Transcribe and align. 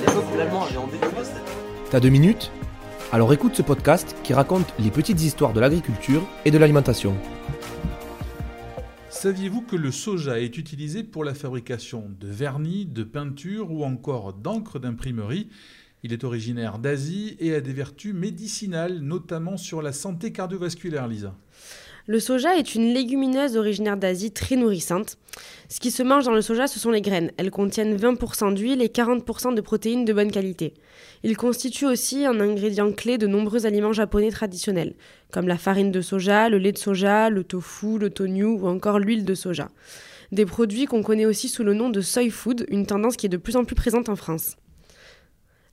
À 0.00 0.06
l'époque 0.06 0.32
où 0.32 0.38
l'allemand 0.38 0.64
avait 0.64 0.78
enlevé 0.78 0.98
T'as 1.90 2.00
deux 2.00 2.08
minutes 2.08 2.50
Alors 3.12 3.34
écoute 3.34 3.54
ce 3.54 3.60
podcast 3.60 4.16
qui 4.22 4.32
raconte 4.32 4.72
les 4.78 4.90
petites 4.90 5.20
histoires 5.20 5.52
de 5.52 5.60
l'agriculture 5.60 6.26
et 6.46 6.50
de 6.50 6.56
l'alimentation. 6.56 7.14
Saviez-vous 9.10 9.60
que 9.60 9.76
le 9.76 9.90
soja 9.90 10.40
est 10.40 10.56
utilisé 10.56 11.04
pour 11.04 11.22
la 11.22 11.34
fabrication 11.34 12.10
de 12.18 12.28
vernis, 12.28 12.86
de 12.86 13.04
peinture 13.04 13.70
ou 13.70 13.84
encore 13.84 14.32
d'encre 14.32 14.78
d'imprimerie? 14.78 15.50
Il 16.02 16.14
est 16.14 16.24
originaire 16.24 16.78
d'Asie 16.78 17.36
et 17.38 17.54
a 17.54 17.60
des 17.60 17.74
vertus 17.74 18.14
médicinales, 18.14 19.00
notamment 19.00 19.58
sur 19.58 19.82
la 19.82 19.92
santé 19.92 20.32
cardiovasculaire, 20.32 21.08
Lisa. 21.08 21.36
Le 22.06 22.18
soja 22.18 22.56
est 22.56 22.74
une 22.74 22.94
légumineuse 22.94 23.56
originaire 23.56 23.96
d'Asie 23.96 24.32
très 24.32 24.56
nourrissante. 24.56 25.18
Ce 25.68 25.80
qui 25.80 25.90
se 25.90 26.02
mange 26.02 26.24
dans 26.24 26.34
le 26.34 26.42
soja, 26.42 26.66
ce 26.66 26.80
sont 26.80 26.90
les 26.90 27.02
graines. 27.02 27.30
Elles 27.36 27.50
contiennent 27.50 27.96
20% 27.96 28.54
d'huile 28.54 28.82
et 28.82 28.88
40% 28.88 29.54
de 29.54 29.60
protéines 29.60 30.04
de 30.04 30.12
bonne 30.12 30.32
qualité. 30.32 30.74
Il 31.22 31.36
constitue 31.36 31.86
aussi 31.86 32.24
un 32.24 32.40
ingrédient 32.40 32.90
clé 32.92 33.18
de 33.18 33.26
nombreux 33.26 33.66
aliments 33.66 33.92
japonais 33.92 34.30
traditionnels, 34.30 34.94
comme 35.30 35.46
la 35.46 35.58
farine 35.58 35.92
de 35.92 36.00
soja, 36.00 36.48
le 36.48 36.58
lait 36.58 36.72
de 36.72 36.78
soja, 36.78 37.30
le 37.30 37.44
tofu, 37.44 37.98
le 37.98 38.10
tonyu 38.10 38.44
ou 38.44 38.66
encore 38.66 38.98
l'huile 38.98 39.24
de 39.24 39.34
soja. 39.34 39.68
Des 40.32 40.46
produits 40.46 40.86
qu'on 40.86 41.02
connaît 41.02 41.26
aussi 41.26 41.48
sous 41.48 41.64
le 41.64 41.74
nom 41.74 41.90
de 41.90 42.00
soy 42.00 42.30
food, 42.30 42.64
une 42.68 42.86
tendance 42.86 43.16
qui 43.16 43.26
est 43.26 43.30
de 43.30 43.36
plus 43.36 43.56
en 43.56 43.64
plus 43.64 43.74
présente 43.74 44.08
en 44.08 44.16
France. 44.16 44.56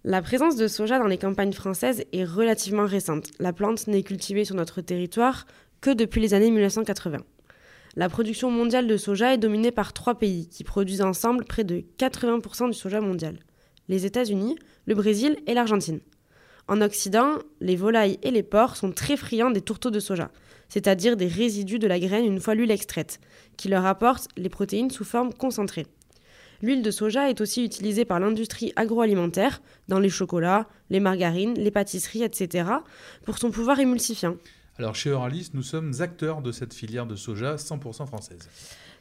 La 0.04 0.22
présence 0.22 0.56
de 0.56 0.68
soja 0.68 1.00
dans 1.00 1.08
les 1.08 1.18
campagnes 1.18 1.52
françaises 1.52 2.04
est 2.14 2.24
relativement 2.24 2.86
récente. 2.86 3.30
La 3.40 3.52
plante 3.52 3.88
n'est 3.88 4.04
cultivée 4.04 4.46
sur 4.46 4.56
notre 4.56 4.82
territoire 4.82 5.46
que 5.82 5.90
depuis 5.90 6.22
les 6.22 6.34
années 6.34 6.52
1980. 6.52 7.20
La 7.96 8.10
production 8.10 8.52
mondiale 8.52 8.88
de 8.88 8.98
soja 8.98 9.34
est 9.34 9.38
dominée 9.38 9.72
par 9.72 9.94
trois 9.94 10.16
pays 10.16 10.48
qui 10.50 10.64
produisent 10.64 11.02
ensemble 11.02 11.46
près 11.46 11.64
de 11.64 11.84
80% 11.98 12.68
du 12.68 12.78
soja 12.78 13.02
mondial. 13.02 13.40
Les 13.90 14.06
États-Unis, 14.06 14.58
le 14.86 14.96
Brésil 14.96 15.38
et 15.48 15.54
l'Argentine. 15.54 16.00
En 16.68 16.82
Occident, 16.82 17.40
les 17.62 17.76
volailles 17.76 18.20
et 18.24 18.32
les 18.32 18.44
porcs 18.44 18.76
sont 18.76 18.92
très 18.92 19.18
friands 19.18 19.52
des 19.52 19.62
tourteaux 19.62 19.90
de 19.90 20.00
soja, 20.00 20.32
c'est-à-dire 20.70 21.16
des 21.16 21.28
résidus 21.28 21.80
de 21.80 21.88
la 21.88 22.00
graine 22.00 22.26
une 22.26 22.42
fois 22.42 22.56
l'huile 22.56 22.72
extraite, 22.72 23.20
qui 23.56 23.70
leur 23.70 23.86
apportent 23.86 24.28
les 24.36 24.50
protéines 24.50 24.92
sous 24.92 25.06
forme 25.06 25.34
concentrée. 25.34 25.88
L'huile 26.62 26.82
de 26.82 26.92
soja 26.92 27.30
est 27.30 27.40
aussi 27.40 27.64
utilisée 27.64 28.04
par 28.04 28.20
l'industrie 28.20 28.74
agroalimentaire, 28.76 29.62
dans 29.88 30.00
les 30.00 30.10
chocolats, 30.10 30.68
les 30.90 31.00
margarines, 31.00 31.54
les 31.54 31.72
pâtisseries, 31.72 32.24
etc., 32.24 32.70
pour 33.26 33.38
son 33.38 33.52
pouvoir 33.52 33.80
émulsifiant. 33.80 34.36
Alors 34.80 34.94
chez 34.94 35.10
Euralis, 35.10 35.50
nous 35.56 35.64
sommes 35.64 35.92
acteurs 36.02 36.44
de 36.44 36.52
cette 36.52 36.72
filière 36.72 37.08
de 37.08 37.16
soja 37.16 37.56
100% 37.56 38.06
française. 38.06 38.48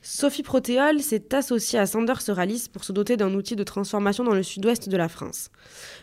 Sophie 0.01 0.43
Protéol 0.43 1.01
s'est 1.03 1.35
associée 1.35 1.79
à 1.79 1.85
Sanders 1.85 2.23
Euralis 2.29 2.69
pour 2.73 2.83
se 2.83 2.93
doter 2.93 3.19
d'un 3.19 3.35
outil 3.35 3.57
de 3.57 3.63
transformation 3.63 4.25
dans 4.25 4.33
le 4.33 4.43
sud-ouest 4.43 4.89
de 4.89 4.97
la 4.97 5.11
France. 5.11 5.51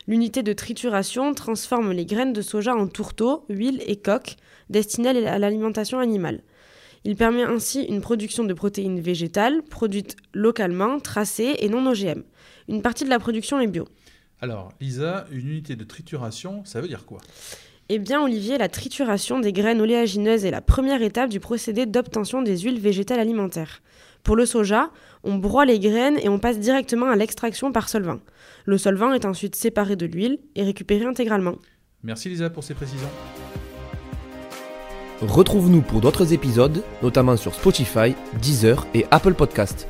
L'unité 0.07 0.43
de 0.43 0.53
trituration 0.53 1.33
transforme 1.33 1.91
les 1.91 2.05
graines 2.05 2.33
de 2.33 2.41
soja 2.43 2.75
en 2.75 2.87
tourteaux, 2.87 3.45
huile 3.49 3.81
et 3.87 3.95
coques 3.95 4.35
destinées 4.69 5.27
à 5.27 5.39
l'alimentation 5.39 5.97
animale. 5.97 6.43
Il 7.03 7.15
permet 7.15 7.43
ainsi 7.43 7.81
une 7.81 8.01
production 8.01 8.43
de 8.43 8.53
protéines 8.53 8.99
végétales 8.99 9.63
produites 9.63 10.17
localement, 10.33 10.99
tracées 10.99 11.55
et 11.59 11.69
non 11.69 11.87
OGM. 11.87 12.21
Une 12.67 12.83
partie 12.83 13.05
de 13.05 13.09
la 13.09 13.19
production 13.19 13.59
est 13.59 13.67
bio. 13.67 13.87
Alors, 14.39 14.71
Lisa, 14.79 15.25
une 15.31 15.47
unité 15.47 15.75
de 15.75 15.83
trituration, 15.83 16.63
ça 16.63 16.79
veut 16.79 16.87
dire 16.87 17.05
quoi? 17.05 17.21
Eh 17.89 17.99
bien, 17.99 18.23
Olivier, 18.23 18.57
la 18.57 18.69
trituration 18.69 19.39
des 19.39 19.51
graines 19.51 19.81
oléagineuses 19.81 20.45
est 20.45 20.51
la 20.51 20.61
première 20.61 21.01
étape 21.01 21.29
du 21.29 21.39
procédé 21.39 21.85
d'obtention 21.85 22.41
des 22.41 22.59
huiles 22.59 22.79
végétales 22.79 23.19
alimentaires. 23.19 23.81
Pour 24.23 24.37
le 24.37 24.45
soja, 24.45 24.89
on 25.23 25.35
broie 25.35 25.65
les 25.65 25.79
graines 25.79 26.17
et 26.21 26.29
on 26.29 26.39
passe 26.39 26.59
directement 26.59 27.07
à 27.07 27.15
l'extraction 27.17 27.73
par 27.73 27.89
solvant. 27.89 28.19
Le 28.65 28.77
solvant 28.77 29.11
est 29.11 29.25
ensuite 29.25 29.55
séparé 29.55 29.97
de 29.97 30.05
l'huile 30.05 30.39
et 30.55 30.63
récupéré 30.63 31.05
intégralement. 31.05 31.55
Merci 32.03 32.29
Lisa 32.29 32.49
pour 32.49 32.63
ces 32.63 32.73
précisions. 32.73 33.09
Retrouve-nous 35.21 35.81
pour 35.81 36.01
d'autres 36.01 36.33
épisodes, 36.33 36.83
notamment 37.01 37.37
sur 37.37 37.53
Spotify, 37.53 38.15
Deezer 38.41 38.87
et 38.93 39.05
Apple 39.11 39.33
Podcasts. 39.33 39.87